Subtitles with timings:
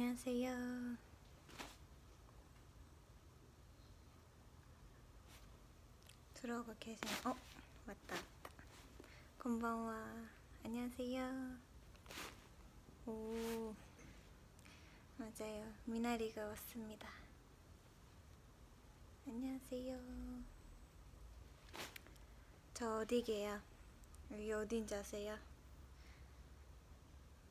[0.00, 0.96] 안녕하세요.
[6.34, 7.16] 들어오고 계세요.
[7.24, 7.34] 어,
[7.84, 8.50] 맞다, 맞다.
[9.40, 10.28] 건방와.
[10.62, 11.56] 안녕하세요.
[13.06, 13.74] 오,
[15.16, 15.72] 맞아요.
[15.84, 17.08] 미나리가 왔습니다.
[19.26, 19.98] 안녕하세요.
[22.72, 23.60] 저 어디게요?
[24.30, 25.36] 여기 어딘지 아세요?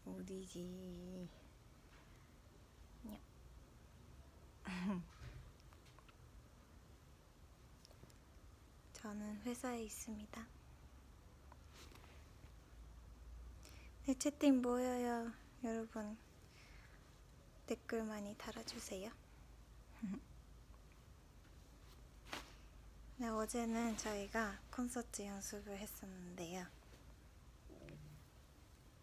[0.05, 1.27] 어디지?
[8.93, 10.47] 저는 회사에 있습니다.
[14.05, 15.33] 네, 채팅 모여요.
[15.63, 16.15] 여러분,
[17.65, 19.11] 댓글 많이 달아주세요.
[23.17, 26.65] 네, 어제는 저희가 콘서트 연습을 했었는데요.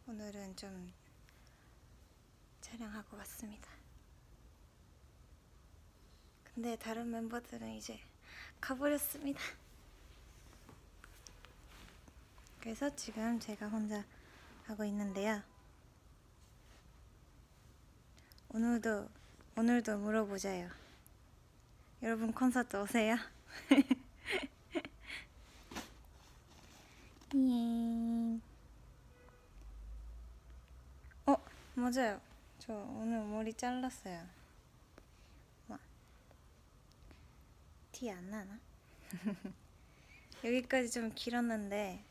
[0.06, 0.92] 오늘은 좀
[2.60, 3.83] 촬영하고 왔습니다.
[6.54, 7.98] 근데 다른 멤버들은 이제
[8.60, 9.40] 가버렸습니다.
[12.60, 14.04] 그래서 지금 제가 혼자
[14.66, 15.42] 하고 있는데요.
[18.50, 19.08] 오늘도
[19.56, 20.70] 오늘도 물어보자요.
[22.02, 23.16] 여러분 콘서트 오세요?
[27.32, 28.40] 잉.
[31.26, 31.36] 어
[31.74, 32.20] 맞아요.
[32.60, 34.43] 저 오늘 머리 잘랐어요.
[37.94, 38.58] 티 안 나나?
[40.44, 42.04] 여기까지 좀 길었는데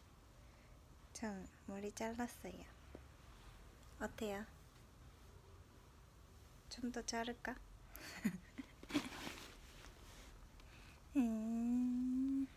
[1.13, 2.53] 좀 머리 잘랐어요.
[3.99, 4.45] 어때요?
[6.69, 7.55] 좀 더 자를까?
[11.17, 12.47] 음,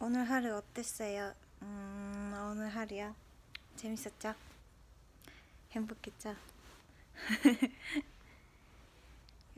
[0.00, 1.34] 오늘 하루 어땠어요?
[1.62, 3.14] 음, 오늘 하루요?
[3.76, 4.34] 재밌었죠?
[5.72, 6.34] 행복했죠?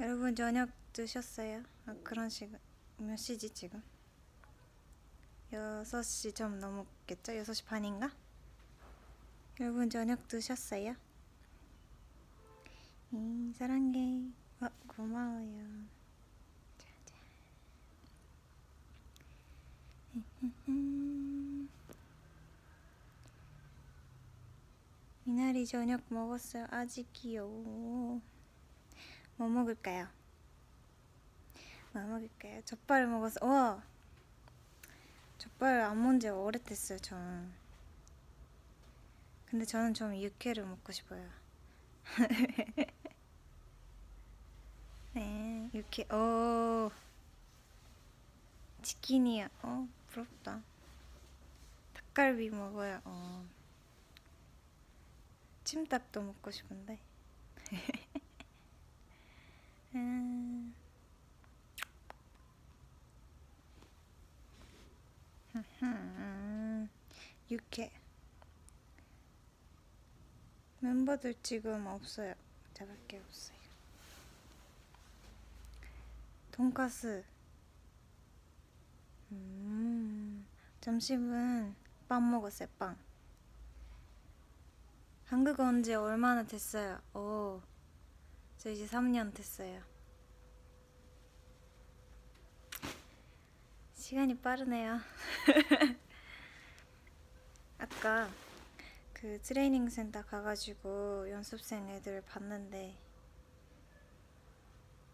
[0.00, 1.62] 여러분 저녁 드셨어요?
[1.84, 2.58] 아, 그런 시간
[2.96, 3.82] 몇 시지 지금?
[5.52, 7.32] 6시 좀 넘었겠죠?
[7.32, 8.10] 6시 반인가?
[9.60, 10.96] 여러분 저녁 드셨어요?
[13.12, 14.22] 이 사랑해
[14.62, 15.66] 어, 고마워요.
[25.24, 28.22] 미나리 저녁 먹었어요 아직이요
[29.40, 30.06] 뭐 먹을까요?
[31.92, 32.60] 뭐 먹을까요?
[32.66, 33.82] 족발 먹었어 와!
[35.38, 37.50] 족발 안 먹은 지 오래됐어요 전
[39.46, 41.26] 근데 저는 좀 육회를 먹고 싶어요.
[45.14, 46.04] 네 육회.
[46.14, 46.90] 오!
[48.82, 50.60] 치킨이야 어 부럽다.
[51.94, 53.00] 닭갈비 먹어요.
[53.06, 53.46] 어.
[55.64, 56.98] 찜닭도 먹고 싶은데
[59.94, 60.74] 음.
[65.82, 66.88] 음,
[67.50, 67.90] 육회.
[70.80, 72.34] 멤버들 지금 없어요.
[72.74, 73.58] 저밖에 없어요.
[76.52, 77.24] 돈가스.
[79.32, 80.46] 음,
[80.80, 81.74] 점심은
[82.08, 82.96] 빵 먹었어요 빵.
[85.26, 87.00] 한국 온 지 얼마나 됐어요?
[87.14, 87.60] 오,
[88.60, 89.80] 저 이제 3년 됐어요
[93.94, 95.00] 시간이 빠르네요.
[97.78, 98.28] 아까
[99.14, 102.98] 그 트레이닝 센터 가가지고 연습생 애들 봤는데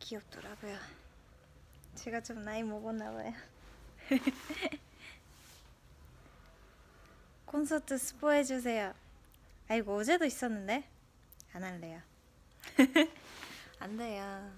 [0.00, 0.78] 귀엽더라고요.
[1.94, 3.32] 제가 좀 나이 먹었나 봐요.
[7.46, 8.92] 콘서트 스포 해주세요.
[9.68, 10.88] 아이고 어제도 있었는데
[11.52, 12.00] 안 할래요.
[13.78, 14.52] 안 돼요.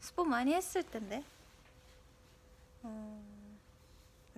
[0.00, 1.24] 스포 많이 했을 텐데.
[2.82, 3.22] 어...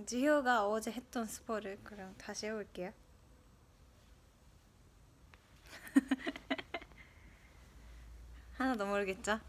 [0.07, 2.93] 지효가 어제 했던 스포를 그럼 다시 해볼게요.
[8.59, 9.41] 하나도 모르겠죠?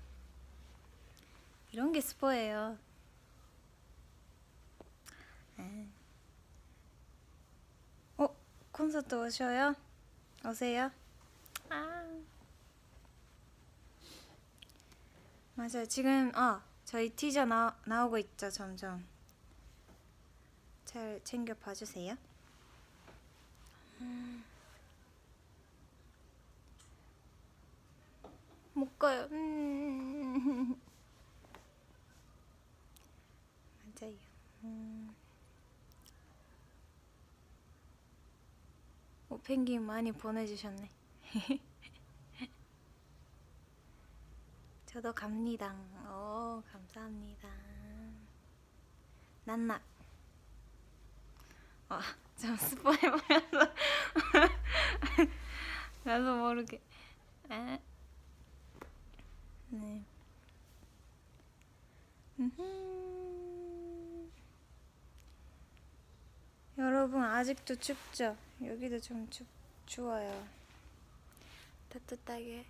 [1.72, 2.78] 이런 게 스포예요.
[5.60, 5.88] 에.
[8.18, 8.28] 어?
[8.72, 9.76] 콘서트 오셔요?
[10.46, 10.92] 오세요?
[11.70, 12.06] 아.
[15.56, 15.86] 맞아요.
[15.88, 19.06] 지금 아 저희 티저 나, 나오고 있죠 점점.
[20.84, 22.16] 잘 챙겨 봐주세요.
[24.02, 24.44] 음.
[28.74, 29.28] 못 가요.
[29.32, 30.76] 음.
[34.00, 34.14] 맞아요.
[34.64, 35.16] 음.
[39.30, 40.90] 오, 펭귄 많이 보내주셨네.
[44.96, 45.76] 저도 갑니다.
[46.08, 47.50] 오, 감사합니다.
[49.44, 49.82] 난나.
[51.90, 52.02] 아,
[52.40, 53.74] 좀 스포해버렸어.
[56.06, 56.82] 나도 모르게.
[57.52, 57.82] 에?
[59.68, 60.06] 네.
[66.78, 68.38] 여러분 아직도 춥죠?
[68.64, 69.46] 여기도 좀 춥,
[69.86, 70.48] 추워요.
[71.90, 72.66] 따뜻하게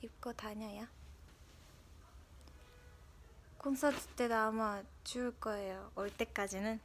[0.00, 0.86] 입고 다녀요.
[3.66, 5.90] 콘서트 때도 아마 추울 거예요.
[5.96, 6.78] 올 때까지는.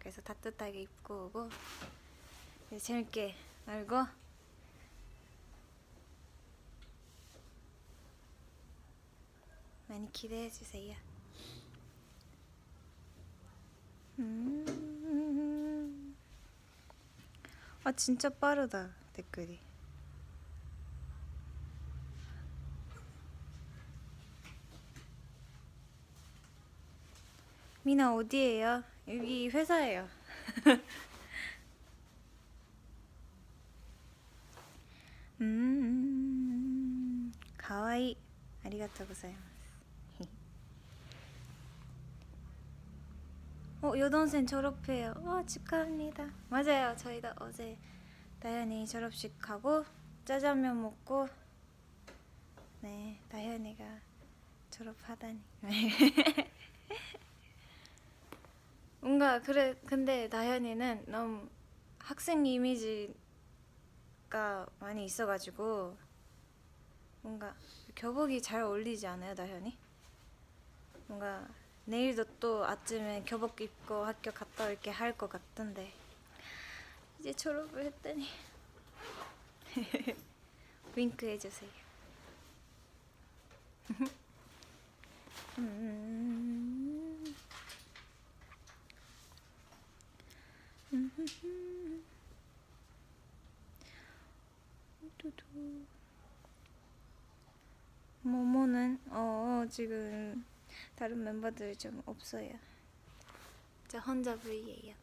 [0.00, 1.48] 그래서 따뜻하게 입고 오고
[2.66, 3.36] 이제 재밌게
[3.66, 4.04] 놀고
[9.86, 10.96] 많이 기대해 주세요.
[14.18, 14.66] 음.
[17.84, 19.67] 아 진짜 빠르다 댓글이.
[27.82, 28.82] 미나 어디에요?
[29.08, 30.08] 여기 회사예요.
[35.40, 38.16] 음, 가와이.
[38.64, 39.38] 아리가또 고자이마스.
[43.82, 45.14] 어, 여동생 졸업해요.
[45.24, 46.28] 와, 축하합니다.
[46.50, 46.96] 맞아요.
[46.96, 47.78] 저희도 어제
[48.40, 49.84] 다현이 졸업식 가고
[50.24, 51.28] 짜장면 먹고
[52.80, 53.84] 네, 다현이가
[54.70, 55.40] 졸업하다니.
[59.08, 61.48] 뭔가 그래 근데 다현이는 너무
[61.98, 63.14] 학생 이미지가
[64.80, 65.96] 많이 있어가지고
[67.22, 67.54] 뭔가
[67.96, 69.78] 교복이 잘 어울리지 않아요 다현이?
[71.06, 71.48] 뭔가
[71.86, 75.90] 내일도 또 아침에 교복 입고 학교 갔다 올게 할 것 같던데
[77.18, 78.28] 이제 졸업을 했더니
[80.94, 81.70] 윙크 해주세요
[85.56, 86.87] 음.
[98.22, 100.44] 모모는 어 지금
[100.96, 102.58] 다른 멤버들 좀 없어요.
[103.88, 104.94] 저 혼자 V예요.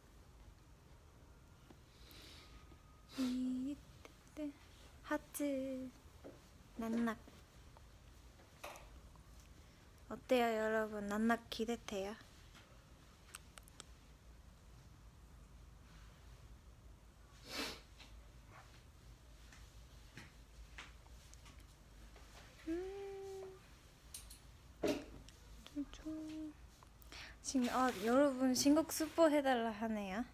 [5.06, 5.88] 하트
[6.76, 7.16] 난낙
[10.08, 12.25] 어때요 여러분 난낙 기대돼요?
[27.70, 30.24] 아 여러분 신곡 스포 해달라 하네요.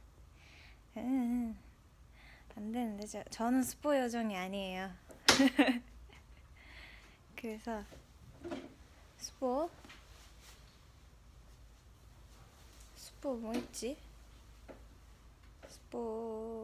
[0.96, 1.54] 음,
[2.56, 4.90] 안 되는데 저, 저는 스포 요정이 아니에요.
[7.36, 7.84] 그래서
[9.18, 9.68] 스포
[12.96, 13.98] 스포 뭐 있지?
[15.68, 16.62] 스포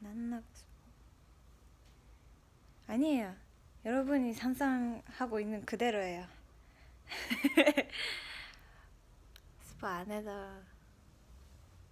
[0.00, 0.68] 난낙 스포
[2.88, 3.34] 아니에요.
[3.86, 6.37] 여러분이 상상하고 있는 그대로예요.
[9.62, 10.30] 스포 안 해도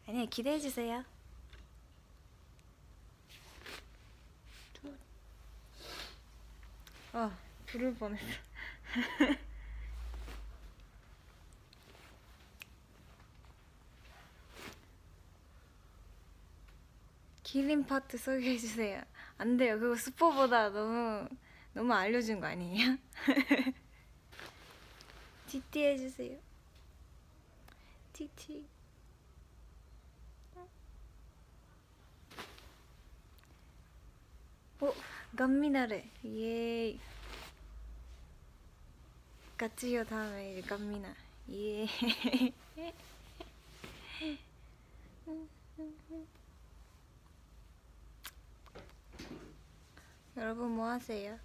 [0.07, 1.05] 아니 기대해 주세요.
[7.13, 8.25] 아 부를 뻔했어.
[17.43, 19.01] 기린 파트 소개해 주세요.
[19.39, 19.79] 안 돼요.
[19.79, 21.29] 그거 스포보다 너무
[21.73, 22.97] 너무 알려준 거 아니에요?
[25.47, 26.39] TT 해주세요.
[28.13, 28.67] TT.
[34.81, 34.95] 오,
[35.37, 36.11] 감미나래.
[36.27, 36.99] 예.
[39.57, 41.15] 같이요 다음에 감미나.
[41.51, 41.87] 예.
[50.37, 51.39] 여러분 뭐 하세요?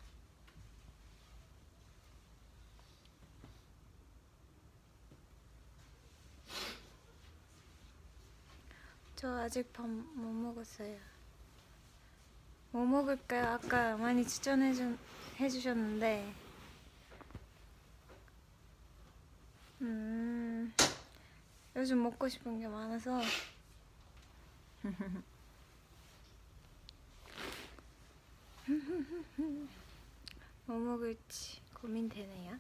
[9.22, 10.98] 저 아직 밥 못 먹었어요.
[12.72, 13.50] 뭐 먹을까요?
[13.50, 14.98] 아까 많이 추천해 주,
[15.40, 16.34] 해주셨는데
[19.82, 20.74] 음
[21.76, 23.22] 요즘 먹고 싶은 게 많아서
[30.66, 32.58] 뭐 먹을지 고민되네요.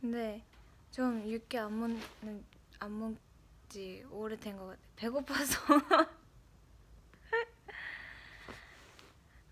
[0.00, 0.42] 근데
[0.90, 2.44] 좀 육개 안 먹는
[2.80, 4.80] 안 먹지 오래된 것 같아.
[4.96, 5.60] 배고파서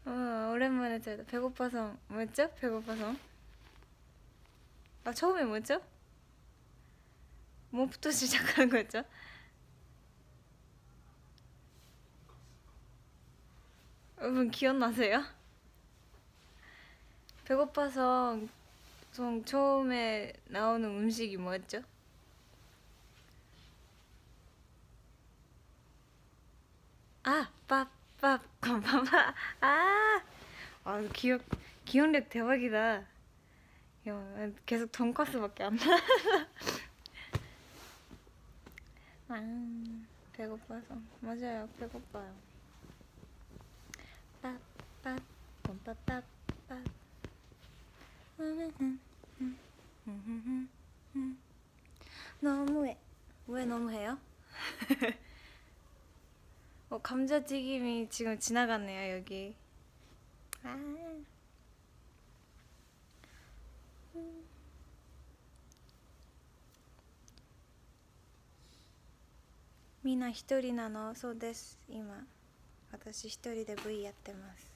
[0.06, 2.52] 어, 오랜만에 들다 배고파서 뭐였죠?
[2.54, 3.14] 배고파서
[5.04, 5.80] 아 처음에 뭐였죠?
[7.70, 9.04] 뭐부터 시작하는 거였죠?
[14.20, 15.22] 여러분 기억나세요?
[17.44, 18.40] 배고파서
[19.12, 21.82] 좀 처음에 나오는 음식이 뭐였죠?
[27.24, 27.88] 아, 밥,
[28.20, 28.82] 밥, 밥,
[29.60, 30.22] 아,
[30.84, 31.42] 아, 기억,
[31.84, 33.04] 기억력 대박이다.
[34.08, 35.84] 야, 계속 돈까스밖에 안 나.
[39.28, 39.40] 아,
[40.32, 42.34] 배고파서 맞아요, 배고파요.
[44.42, 44.58] 밥,
[45.02, 45.18] 밥,
[45.62, 46.24] 밥, 밥,
[46.68, 46.97] 밥.
[52.39, 52.97] 너무해.
[53.47, 54.17] 왜 너무해요?
[56.89, 59.55] 어, 감자튀김이 지금 지나갔네요 여기.
[60.63, 60.75] 아.
[64.15, 64.43] 음.
[70.03, 72.25] 미나 一人なのそうです今
[72.91, 74.69] 私一人で V やってます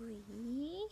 [0.00, 0.88] V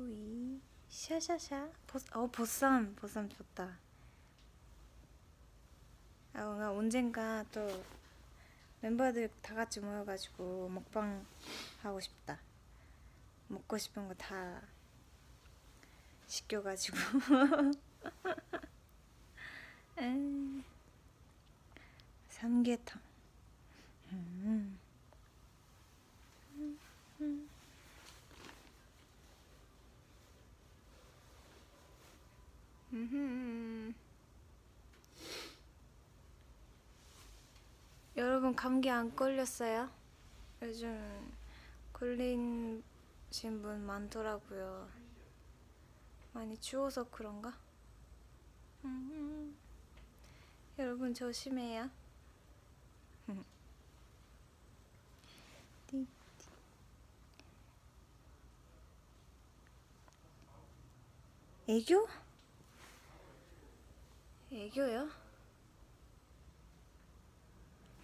[0.00, 3.78] V 샤샤샤 보, 어 보쌈 보쌈 좋다
[6.34, 7.84] 아 언젠가 또
[8.80, 11.24] 멤버들 다 같이 모여가지고 먹방
[11.82, 12.38] 하고 싶다
[13.48, 14.60] 먹고 싶은 거 다
[16.30, 16.96] 시켜가지고
[19.98, 20.64] 음.
[22.28, 23.00] 삼계탕
[24.12, 24.42] 음.
[24.44, 24.79] 음.
[38.16, 39.88] 여러분 감기 안 걸렸어요?
[40.60, 41.32] 요즘
[41.92, 42.82] 걸리신
[43.62, 44.88] 분 많더라고요.
[46.32, 47.56] 많이 추워서 그런가?
[48.84, 49.56] 음.
[50.78, 51.88] 여러분 조심해요.
[61.68, 62.08] 애교?
[64.52, 65.08] 애교요?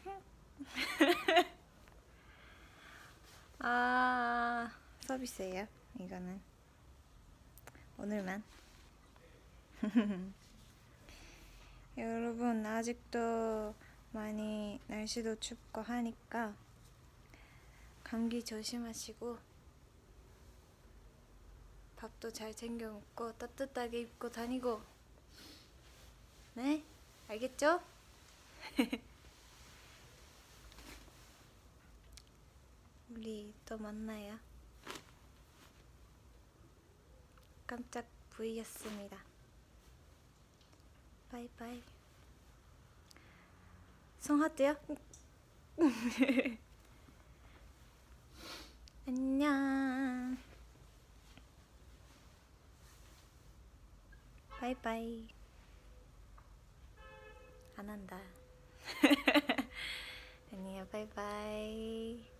[3.58, 5.66] 아 서비스예요
[5.98, 6.40] 이거는
[7.98, 8.44] 오늘만
[11.98, 13.74] 여러분 아직도
[14.12, 16.54] 많이 날씨도 춥고 하니까
[18.04, 19.36] 감기 조심하시고
[21.96, 24.95] 밥도 잘 챙겨 먹고 따뜻하게 입고 다니고
[26.56, 26.82] 네
[27.28, 27.80] 알겠죠?
[33.10, 34.38] 우리 또 만나요.
[37.66, 39.18] 깜짝 V였습니다.
[41.30, 41.82] 바이바이.
[44.20, 44.76] 송하트요?
[49.06, 50.38] 안녕.
[54.48, 55.35] 바이바이.
[57.76, 58.18] 안 한다.
[60.52, 62.35] 아니야, 바이바이.